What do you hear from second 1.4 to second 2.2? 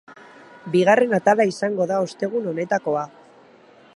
izango da